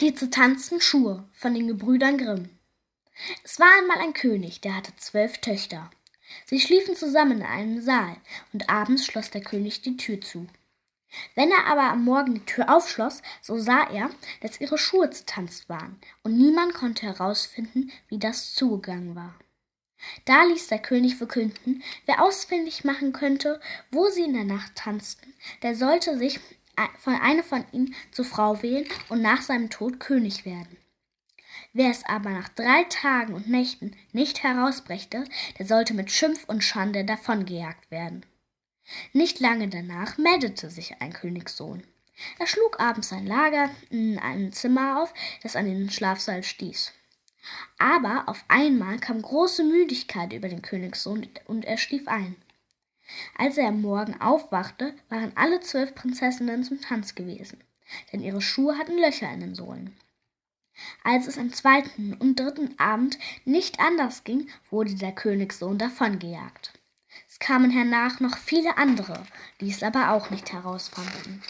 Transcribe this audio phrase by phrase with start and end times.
[0.00, 2.50] Die zertanzten Schuhe von den Gebrüdern Grimm.
[3.44, 5.90] Es war einmal ein König, der hatte zwölf Töchter.
[6.46, 8.16] Sie schliefen zusammen in einem Saal,
[8.52, 10.46] und abends schloss der König die Tür zu.
[11.34, 14.10] Wenn er aber am Morgen die Tür aufschloss, so sah er,
[14.40, 19.38] dass ihre Schuhe zertanzt waren, und niemand konnte herausfinden, wie das zugegangen war.
[20.24, 25.34] Da ließ der König verkünden, wer ausfindig machen könnte, wo sie in der Nacht tanzten,
[25.62, 26.40] der sollte sich
[26.76, 30.76] eine von ihnen zur Frau wählen und nach seinem Tod König werden.
[31.72, 35.24] Wer es aber nach drei Tagen und Nächten nicht herausbrächte,
[35.58, 38.26] der sollte mit Schimpf und Schande davongejagt werden.
[39.12, 41.82] Nicht lange danach meldete sich ein Königssohn.
[42.38, 46.92] Er schlug abends sein Lager in einem Zimmer auf, das an den Schlafsaal stieß.
[47.78, 52.36] Aber auf einmal kam große Müdigkeit über den Königssohn und er schlief ein.
[53.36, 57.62] Als er am Morgen aufwachte, waren alle zwölf Prinzessinnen zum Tanz gewesen,
[58.12, 59.96] denn ihre Schuhe hatten Löcher in den Sohlen.
[61.04, 66.72] Als es am zweiten und dritten Abend nicht anders ging, wurde der Königssohn davongejagt.
[67.28, 69.22] Es kamen hernach noch viele andere,
[69.60, 71.42] die es aber auch nicht herausfanden.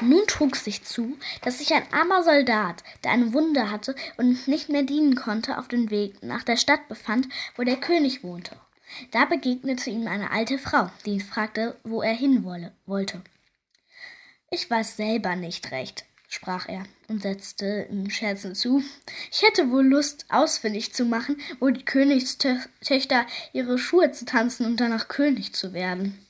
[0.00, 4.68] Nun trug sich zu, dass sich ein armer Soldat, der eine Wunde hatte und nicht
[4.68, 8.56] mehr dienen konnte, auf dem Weg nach der Stadt befand, wo der König wohnte.
[9.10, 12.44] Da begegnete ihm eine alte Frau, die ihn fragte, wo er hin
[12.86, 13.22] wollte.
[14.50, 18.82] Ich weiß selber nicht recht, sprach er und setzte in Scherzen zu.
[19.30, 24.78] Ich hätte wohl Lust, ausfindig zu machen, wo die Königstöchter ihre Schuhe zu tanzen und
[24.78, 26.24] danach König zu werden.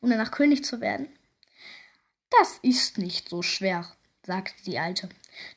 [0.00, 1.08] Um danach König zu werden?
[2.30, 3.90] Das ist nicht so schwer,
[4.24, 5.08] sagte die Alte.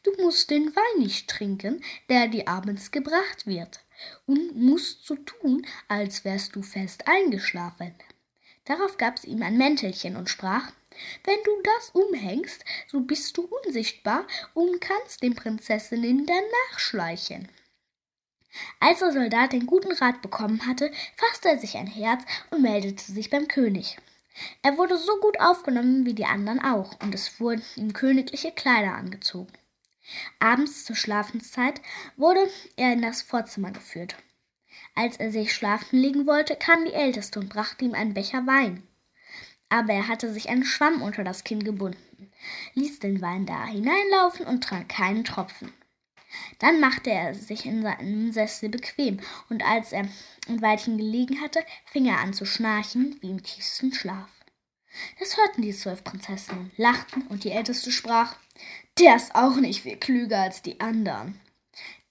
[0.04, 3.80] Du musst den Wein nicht trinken, der dir abends gebracht wird,
[4.26, 7.94] und musst so tun, als wärst du fest eingeschlafen.
[8.66, 10.72] Darauf gab sie ihm ein Mäntelchen und sprach
[11.24, 17.48] wenn du das umhängst, so bist du unsichtbar und kannst den Prinzessinnen danach schleichen.
[18.80, 23.12] Als der Soldat den guten Rat bekommen hatte, fasste er sich ein Herz und meldete
[23.12, 23.98] sich beim König.
[24.64, 28.96] Er wurde so gut aufgenommen wie die anderen auch, und es wurden ihm königliche Kleider
[28.96, 29.54] angezogen.
[30.40, 31.82] Abends zur Schlafenszeit
[32.18, 34.16] wurde er in das Vorzimmer geführt.
[34.96, 38.84] Als er sich schlafen legen wollte, kam die Älteste und brachte ihm einen Becher Wein
[39.70, 42.32] aber er hatte sich einen Schwamm unter das Kinn gebunden,
[42.74, 45.72] ließ den Wein da hineinlaufen und trank keinen Tropfen.
[46.60, 50.08] Dann machte er sich in seinem Sessel bequem, und als er
[50.48, 54.30] ein Weilchen gelegen hatte, fing er an zu schnarchen wie im tiefsten Schlaf.
[55.20, 58.36] Das hörten die zwölf Prinzessinnen, lachten, und die älteste sprach
[59.00, 61.40] Der ist auch nicht viel klüger als die anderen.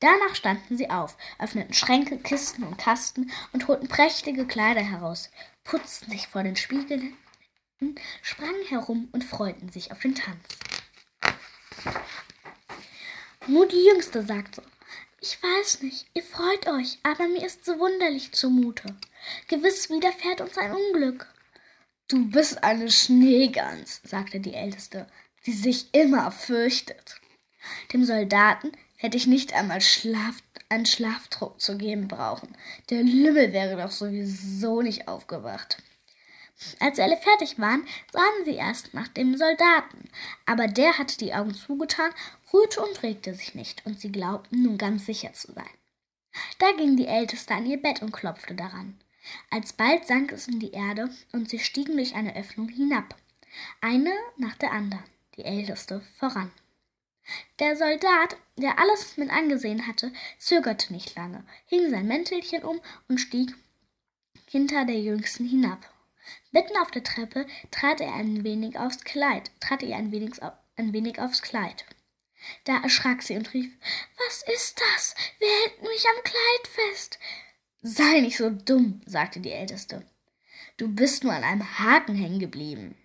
[0.00, 5.30] Danach standen sie auf, öffneten Schränke, Kisten und Kasten und holten prächtige Kleider heraus,
[5.64, 7.16] putzten sich vor den Spiegeln
[8.22, 10.58] sprangen herum und freuten sich auf den Tanz.
[13.46, 14.62] Nur die Jüngste sagte,
[15.20, 18.96] ich weiß nicht, ihr freut euch, aber mir ist so wunderlich zumute.
[19.48, 21.26] Gewiss widerfährt uns ein Unglück.
[22.08, 25.06] Du bist eine Schneegans, sagte die Älteste,
[25.48, 27.14] die sich immer fürchtet.
[27.94, 32.54] Dem Soldaten hätte ich nicht einmal Schlaf, einen Schlafdruck zu geben brauchen.
[32.90, 35.82] Der Lümmel wäre doch sowieso nicht aufgewacht.
[36.80, 40.10] Als alle fertig waren, sahen sie erst nach dem Soldaten,
[40.44, 42.10] aber der hatte die Augen zugetan,
[42.52, 45.70] ruhte und regte sich nicht, und sie glaubten nun ganz sicher zu sein.
[46.58, 49.00] Da ging die Älteste an ihr Bett und klopfte daran.
[49.50, 53.16] Alsbald sank es in die Erde, und sie stiegen durch eine Öffnung hinab,
[53.80, 55.04] eine nach der anderen,
[55.38, 56.52] die Älteste voran.
[57.58, 63.18] Der Soldat, der alles mit angesehen hatte, zögerte nicht lange, hing sein Mäntelchen um und
[63.18, 63.54] stieg
[64.46, 65.78] hinter der Jüngsten hinab.
[66.50, 70.42] Mitten auf der Treppe trat er ein wenig aufs Kleid, trat ihr ein wenig,
[70.76, 71.84] ein wenig aufs Kleid.
[72.64, 73.70] Da erschrak sie und rief
[74.26, 75.14] Was ist das?
[75.38, 77.18] Wer hält mich am Kleid fest?
[77.82, 80.04] Sei nicht so dumm, sagte die Älteste.
[80.76, 82.96] Du bist nur an einem Haken hängen geblieben.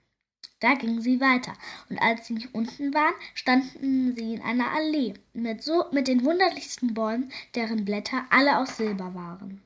[0.64, 1.54] Da gingen sie weiter,
[1.90, 6.94] und als sie unten waren, standen sie in einer Allee mit, so, mit den wunderlichsten
[6.94, 9.62] Bäumen, deren Blätter alle aus Silber waren.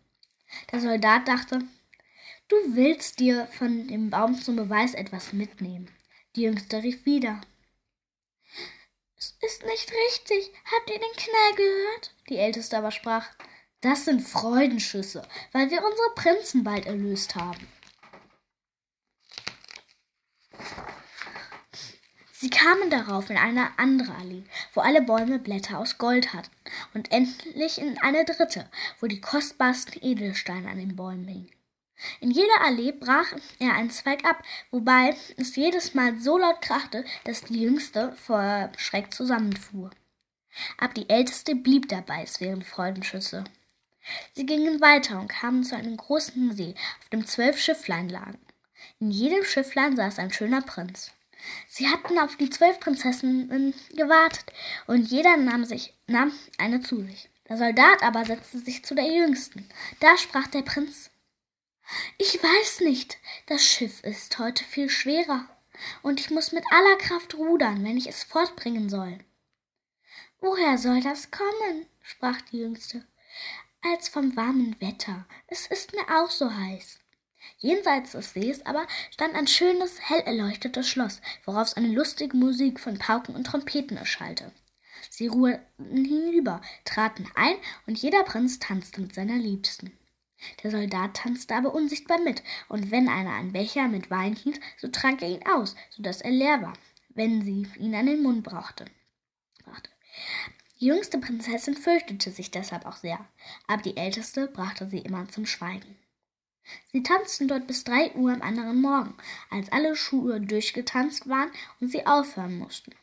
[0.71, 1.59] Der Soldat dachte,
[2.47, 5.87] Du willst dir von dem Baum zum Beweis etwas mitnehmen.
[6.35, 7.41] Die Jüngste rief wieder.
[9.19, 10.51] Es ist nicht richtig.
[10.65, 12.15] Habt ihr den Knall gehört?
[12.29, 13.27] Die Älteste aber sprach.
[13.81, 17.67] Das sind Freudenschüsse, weil wir unsere Prinzen bald erlöst haben.
[22.39, 24.43] Sie kamen darauf in eine andere Allee,
[24.75, 26.51] wo alle Bäume Blätter aus Gold hatten,
[26.93, 28.69] und endlich in eine dritte,
[28.99, 31.51] wo die kostbarsten Edelsteine an den Bäumen hingen.
[32.19, 37.05] In jeder Allee brach er einen Zweig ab, wobei es jedes Mal so laut krachte,
[37.23, 39.89] dass die Jüngste vor Schreck zusammenfuhr.
[40.77, 43.45] Aber die Älteste blieb dabei, es wären Freudenschüsse.
[44.33, 48.37] Sie gingen weiter und kamen zu einem großen See, auf dem zwölf Schifflein lagen.
[48.99, 51.13] In jedem Schifflein saß ein schöner Prinz.
[51.67, 54.45] Sie hatten auf die zwölf Prinzessinnen gewartet,
[54.87, 57.29] und jeder nahm sich nahm eine zu sich.
[57.49, 59.67] Der Soldat aber setzte sich zu der jüngsten.
[59.99, 61.09] Da sprach der Prinz
[62.17, 65.47] Ich weiß nicht, das Schiff ist heute viel schwerer,
[66.01, 69.19] und ich muss mit aller Kraft rudern, wenn ich es fortbringen soll.
[70.39, 71.87] Woher soll das kommen?
[72.01, 73.05] sprach die jüngste.
[73.81, 75.25] Als vom warmen Wetter.
[75.47, 76.99] Es ist mir auch so heiß.
[77.57, 82.99] Jenseits des Sees aber stand ein schönes, hell erleuchtetes Schloss, woraus eine lustige Musik von
[82.99, 84.51] Pauken und Trompeten erschallte.
[85.09, 87.55] Sie ruhten hinüber, traten ein,
[87.85, 89.97] und jeder Prinz tanzte mit seiner Liebsten.
[90.63, 94.87] Der Soldat tanzte aber unsichtbar mit, und wenn einer einen Becher mit Wein hielt, so
[94.87, 96.73] trank er ihn aus, so dass er leer war,
[97.09, 98.85] wenn sie ihn an den Mund brachte.
[100.79, 103.19] Die jüngste Prinzessin fürchtete sich deshalb auch sehr,
[103.65, 105.97] aber die älteste brachte sie immer zum Schweigen.
[106.91, 109.15] Sie tanzten dort bis drei Uhr am anderen Morgen,
[109.49, 112.93] als alle Schuhe durchgetanzt waren und sie aufhören mussten.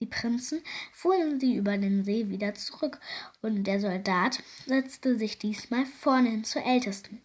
[0.00, 0.62] Die Prinzen
[0.92, 3.00] fuhren sie über den See wieder zurück,
[3.42, 7.22] und der Soldat setzte sich diesmal vornehin zur Ältesten.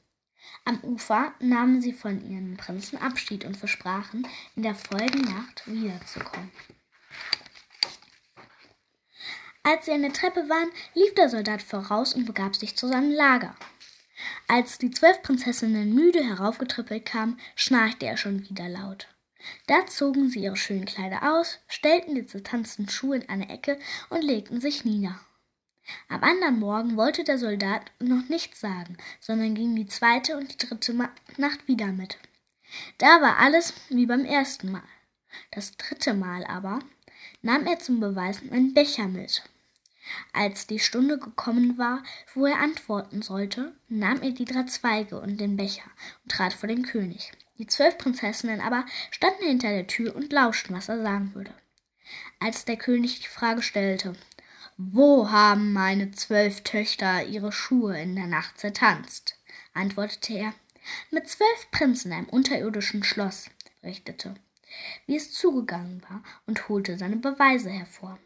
[0.65, 6.51] Am Ufer nahmen sie von ihren Prinzen Abschied und versprachen, in der folgenden Nacht wiederzukommen.
[9.61, 13.11] Als sie an der Treppe waren, lief der Soldat voraus und begab sich zu seinem
[13.11, 13.55] Lager.
[14.47, 19.07] Als die zwölf Prinzessinnen müde heraufgetrippelt kamen, schnarchte er schon wieder laut.
[19.67, 23.77] Da zogen sie ihre schönen Kleider aus, stellten die zertanzten Schuhe in eine Ecke
[24.09, 25.19] und legten sich nieder.
[26.07, 30.67] Am anderen Morgen wollte der Soldat noch nichts sagen, sondern ging die zweite und die
[30.67, 32.17] dritte Nacht wieder mit.
[32.97, 34.83] Da war alles wie beim ersten Mal.
[35.51, 36.79] Das dritte Mal aber
[37.41, 39.43] nahm er zum Beweis einen Becher mit.
[40.33, 42.03] Als die Stunde gekommen war,
[42.33, 45.89] wo er antworten sollte, nahm er die drei Zweige und den Becher
[46.23, 47.31] und trat vor den König.
[47.57, 51.53] Die zwölf Prinzessinnen aber standen hinter der Tür und lauschten, was er sagen würde.
[52.39, 54.15] Als der König die Frage stellte,
[54.77, 59.37] wo haben meine zwölf Töchter ihre Schuhe in der Nacht zertanzt?
[59.73, 60.53] antwortete er,
[61.11, 63.49] mit zwölf Prinzen in einem unterirdischen Schloss,
[63.83, 64.35] richtete,
[65.05, 68.19] wie es zugegangen war, und holte seine Beweise hervor.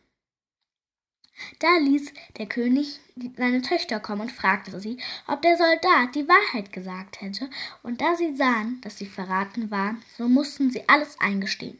[1.59, 2.99] Da ließ der König
[3.35, 4.97] seine Töchter kommen und fragte sie,
[5.27, 7.49] ob der Soldat die Wahrheit gesagt hätte,
[7.83, 11.79] und da sie sahen, dass sie verraten waren, so mussten sie alles eingestehen.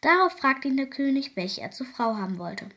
[0.00, 2.68] Darauf fragte ihn der König, welche er zur Frau haben wollte.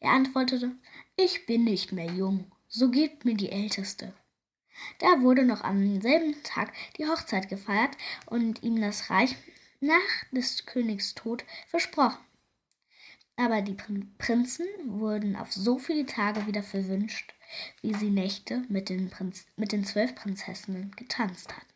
[0.00, 0.72] Er antwortete,
[1.16, 4.14] ich bin nicht mehr jung, so gebt mir die Älteste.
[5.00, 7.96] Da wurde noch am selben Tag die Hochzeit gefeiert
[8.26, 9.34] und ihm das Reich
[9.80, 12.27] nach des Königs Tod versprochen.
[13.38, 13.76] Aber die
[14.18, 17.32] Prinzen wurden auf so viele Tage wieder verwünscht,
[17.82, 21.67] wie sie Nächte mit den, Prinz mit den zwölf Prinzessinnen getanzt hatten.